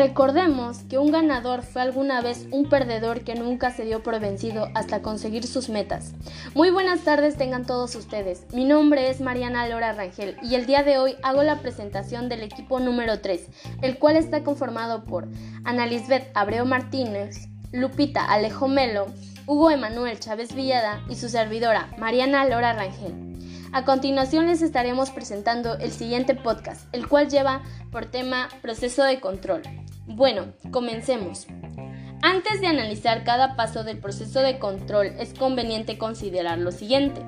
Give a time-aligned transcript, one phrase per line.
[0.00, 4.68] Recordemos que un ganador fue alguna vez un perdedor que nunca se dio por vencido
[4.74, 6.14] hasta conseguir sus metas.
[6.54, 8.46] Muy buenas tardes tengan todos ustedes.
[8.54, 12.42] Mi nombre es Mariana Lora Rangel y el día de hoy hago la presentación del
[12.42, 13.46] equipo número 3,
[13.82, 15.28] el cual está conformado por
[15.64, 19.04] Ana Lisbeth Abreu Martínez, Lupita Alejo Melo,
[19.46, 23.29] Hugo Emanuel Chávez Villada y su servidora Mariana Lora Rangel.
[23.72, 29.20] A continuación les estaremos presentando el siguiente podcast, el cual lleva por tema proceso de
[29.20, 29.62] control.
[30.06, 31.46] Bueno, comencemos.
[32.20, 37.22] Antes de analizar cada paso del proceso de control es conveniente considerar lo siguiente.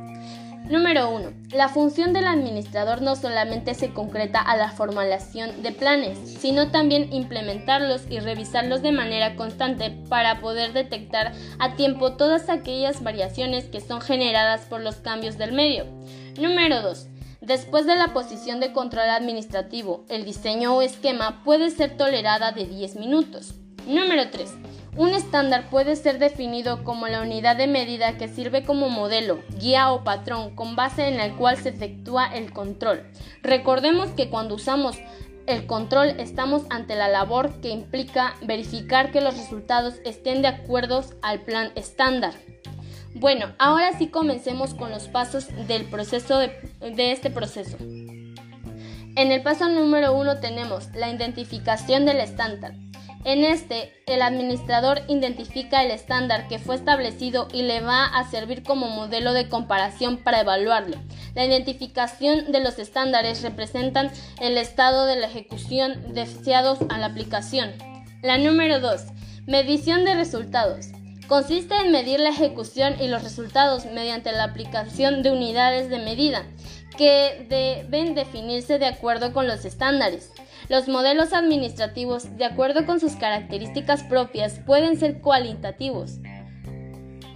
[0.72, 1.34] Número 1.
[1.52, 7.12] La función del administrador no solamente se concreta a la formulación de planes, sino también
[7.12, 13.82] implementarlos y revisarlos de manera constante para poder detectar a tiempo todas aquellas variaciones que
[13.82, 15.84] son generadas por los cambios del medio.
[16.40, 17.06] Número 2.
[17.42, 22.64] Después de la posición de control administrativo, el diseño o esquema puede ser tolerada de
[22.64, 23.56] 10 minutos.
[23.86, 24.50] Número 3.
[24.94, 29.90] Un estándar puede ser definido como la unidad de medida que sirve como modelo, guía
[29.90, 33.02] o patrón con base en el cual se efectúa el control.
[33.42, 34.98] Recordemos que cuando usamos
[35.46, 41.02] el control estamos ante la labor que implica verificar que los resultados estén de acuerdo
[41.22, 42.34] al plan estándar.
[43.14, 46.48] Bueno, ahora sí comencemos con los pasos del proceso de,
[46.80, 47.78] de este proceso.
[49.14, 52.74] En el paso número uno tenemos la identificación del estándar.
[53.24, 58.64] En este, el administrador identifica el estándar que fue establecido y le va a servir
[58.64, 60.96] como modelo de comparación para evaluarlo.
[61.34, 67.70] La identificación de los estándares representan el estado de la ejecución deseados a la aplicación.
[68.22, 69.02] La número 2.
[69.46, 70.88] Medición de resultados.
[71.28, 76.44] Consiste en medir la ejecución y los resultados mediante la aplicación de unidades de medida
[76.96, 80.30] que deben definirse de acuerdo con los estándares.
[80.72, 86.12] Los modelos administrativos, de acuerdo con sus características propias, pueden ser cualitativos,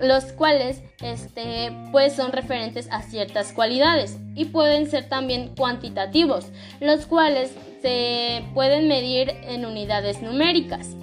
[0.01, 6.47] los cuales este, pues son referentes a ciertas cualidades y pueden ser también cuantitativos,
[6.81, 10.97] los cuales se pueden medir en unidades numéricas.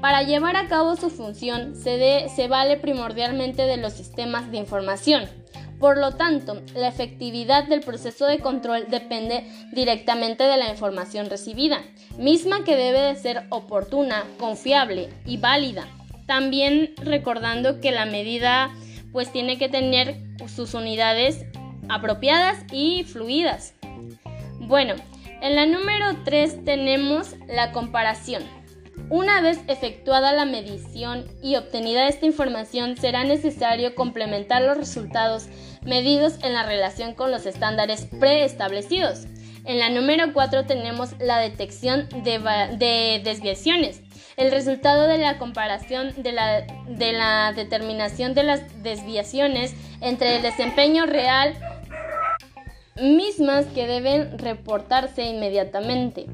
[0.00, 5.39] Para llevar a cabo su función se, se vale primordialmente de los sistemas de información.
[5.80, 11.82] Por lo tanto, la efectividad del proceso de control depende directamente de la información recibida,
[12.18, 15.88] misma que debe de ser oportuna, confiable y válida.
[16.26, 18.70] También recordando que la medida
[19.10, 20.20] pues tiene que tener
[20.54, 21.46] sus unidades
[21.88, 23.74] apropiadas y fluidas.
[24.60, 24.94] Bueno,
[25.40, 28.44] en la número 3 tenemos la comparación.
[29.08, 35.46] Una vez efectuada la medición y obtenida esta información, será necesario complementar los resultados
[35.82, 39.26] medidos en la relación con los estándares preestablecidos.
[39.64, 44.02] En la número 4 tenemos la detección de, desviaciones.
[44.36, 50.42] El resultado de la comparación de la, de la determinación de las desviaciones entre el
[50.42, 51.54] desempeño real
[53.00, 56.26] mismas que deben reportarse inmediatamente.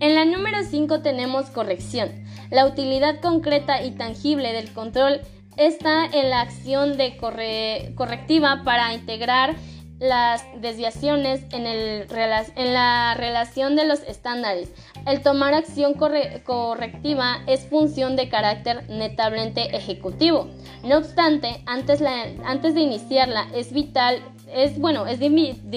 [0.00, 2.10] En la número 5 tenemos corrección.
[2.50, 5.20] La utilidad concreta y tangible del control
[5.56, 9.54] está en la acción de correctiva para integrar
[10.02, 14.72] las desviaciones en, en, la relación de los estándares.
[15.06, 20.48] El tomar acción correctiva es función de carácter netamente ejecutivo.
[20.82, 22.02] No obstante, antes,
[22.44, 24.20] antes de iniciarla es vital
[24.54, 25.28] es bueno, es de,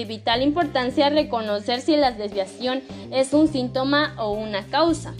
[0.04, 2.82] vital importancia reconocer si la desviación
[3.12, 5.14] es un síntoma o una causa.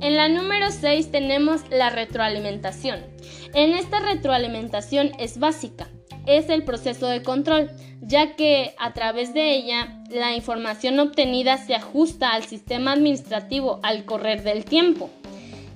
[0.00, 3.00] En la número 6 tenemos la retroalimentación.
[3.54, 5.88] En esta retroalimentación es básica,
[6.26, 11.74] es el proceso de control, ya que a través de ella la información obtenida se
[11.74, 15.08] ajusta al sistema administrativo al correr del tiempo.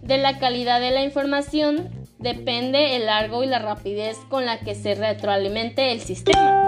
[0.03, 4.75] De la calidad de la información depende el largo y la rapidez con la que
[4.75, 6.66] se retroalimente el sistema.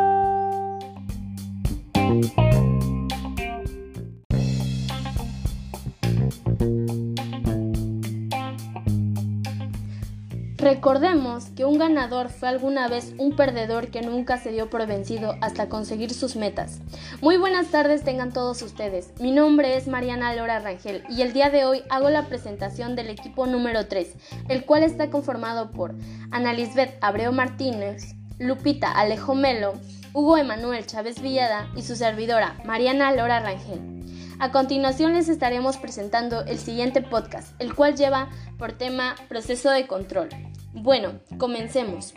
[10.59, 15.37] Recordemos que un ganador fue alguna vez un perdedor que nunca se dio por vencido
[15.41, 16.81] hasta conseguir sus metas.
[17.23, 19.13] Muy buenas tardes tengan todos ustedes.
[19.21, 23.09] Mi nombre es Mariana Lora Rangel y el día de hoy hago la presentación del
[23.09, 24.15] equipo número 3,
[24.49, 25.95] el cual está conformado por
[26.33, 29.75] Ana Lisbeth Abreu Martínez, Lupita Alejo Melo,
[30.13, 33.98] Hugo Emanuel Chávez Villada y su servidora, Mariana Lora Rangel.
[34.41, 39.89] A continuación les estaremos presentando el siguiente podcast, el cual lleva por tema proceso de
[39.89, 40.29] control.
[40.73, 42.15] Bueno, comencemos.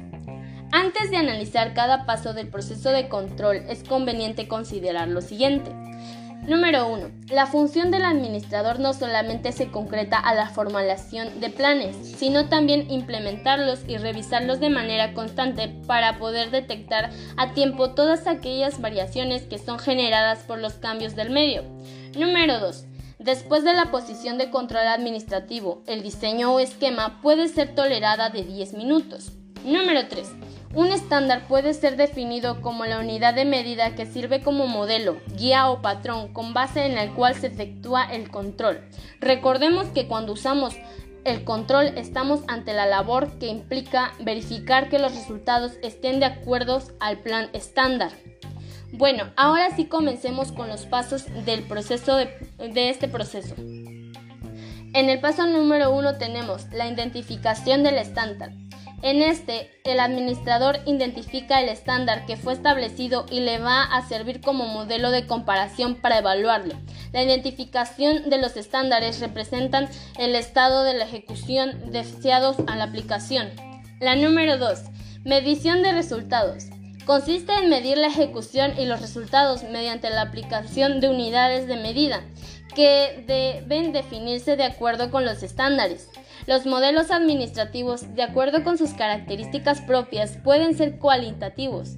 [0.72, 5.72] Antes de analizar cada paso del proceso de control es conveniente considerar lo siguiente.
[6.48, 7.12] Número 1.
[7.30, 12.90] La función del administrador no solamente se concreta a la formulación de planes, sino también
[12.90, 19.58] implementarlos y revisarlos de manera constante para poder detectar a tiempo todas aquellas variaciones que
[19.58, 21.64] son generadas por los cambios del medio.
[22.16, 22.86] Número 2.
[23.20, 28.44] Después de la posición de control administrativo, el diseño o esquema puede ser tolerada de
[28.44, 29.32] 10 minutos.
[29.64, 30.30] Número 3.
[30.74, 35.70] Un estándar puede ser definido como la unidad de medida que sirve como modelo, guía
[35.70, 38.82] o patrón con base en el cual se efectúa el control.
[39.22, 40.76] Recordemos que cuando usamos
[41.24, 46.82] el control estamos ante la labor que implica verificar que los resultados estén de acuerdo
[47.00, 48.12] al plan estándar.
[48.94, 53.56] Bueno, ahora sí comencemos con los pasos del proceso de, este proceso.
[53.58, 58.52] En el paso número uno tenemos la identificación del estándar.
[59.02, 64.42] En este, el administrador identifica el estándar que fue establecido y le va a servir
[64.42, 66.76] como modelo de comparación para evaluarlo.
[67.14, 69.90] La identificación de los estándares representan
[70.20, 73.50] el estado de la ejecución deseados a la aplicación.
[74.00, 74.82] La número 2.
[75.24, 76.66] Medición de resultados.
[77.06, 82.22] Consiste en medir la ejecución y los resultados mediante la aplicación de unidades de medida
[82.76, 86.10] que deben definirse de acuerdo con los estándares.
[86.48, 91.98] Los modelos administrativos, de acuerdo con sus características propias, pueden ser cualitativos,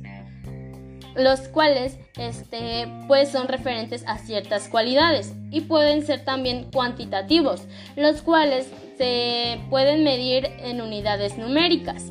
[1.16, 7.62] los cuales este, pues son referentes a ciertas cualidades y pueden ser también cuantitativos,
[7.96, 8.68] los cuales
[8.98, 12.04] se pueden medir en unidades numéricas.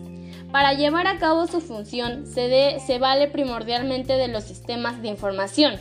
[0.52, 5.80] Para llevar a cabo su función se, se vale primordialmente de los sistemas de información.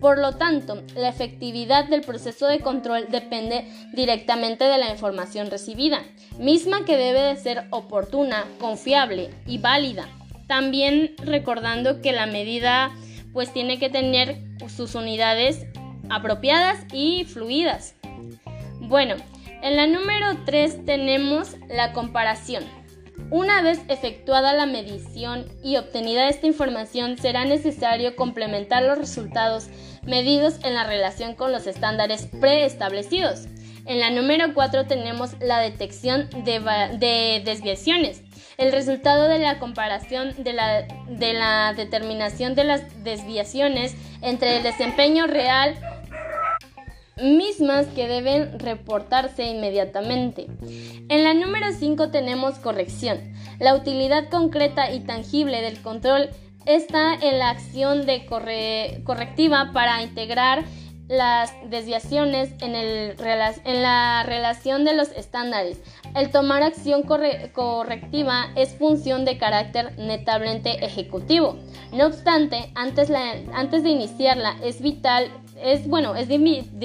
[0.00, 6.02] Por lo tanto, la efectividad del proceso de control depende directamente de la información recibida,
[6.38, 10.08] misma que debe de ser oportuna, confiable y válida.
[10.46, 12.92] También recordando que la medida
[13.32, 15.66] pues tiene que tener sus unidades
[16.10, 17.94] apropiadas y fluidas.
[18.80, 19.16] Bueno,
[19.62, 22.81] en la número 3 tenemos la comparación.
[23.30, 29.68] Una vez efectuada la medición y obtenida esta información, será necesario complementar los resultados
[30.02, 33.46] medidos en la relación con los estándares preestablecidos.
[33.84, 38.22] En la número 4 tenemos la detección de, desviaciones.
[38.58, 44.62] El resultado de la comparación de la, de la determinación de las desviaciones entre el
[44.62, 45.74] desempeño real
[47.20, 50.46] mismas que deben reportarse inmediatamente.
[51.08, 53.32] En la número 5 tenemos corrección.
[53.58, 56.30] La utilidad concreta y tangible del control
[56.66, 60.64] está en la acción de correctiva para integrar
[61.08, 65.82] las desviaciones en, en, la relación de los estándares.
[66.14, 71.58] El tomar acción correctiva es función de carácter netamente ejecutivo.
[71.92, 73.10] No obstante, antes,
[73.52, 75.30] antes de iniciarla es vital
[75.62, 76.38] es bueno, es de,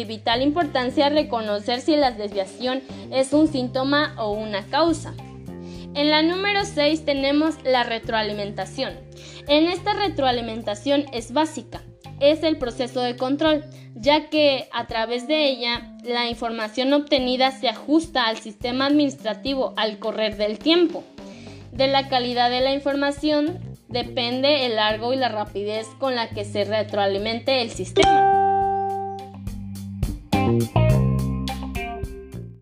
[0.05, 2.81] vital importancia reconocer si la desviación
[3.11, 5.13] es un síntoma o una causa.
[5.93, 8.93] En la número 6 tenemos la retroalimentación.
[9.47, 11.81] En esta retroalimentación es básica,
[12.19, 13.63] es el proceso de control,
[13.95, 19.97] ya que a través de ella la información obtenida se ajusta al sistema administrativo al
[19.97, 21.03] correr del tiempo.
[21.71, 26.45] De la calidad de la información depende el largo y la rapidez con la que
[26.45, 28.36] se retroalimente el sistema.
[30.59, 30.86] Thank you.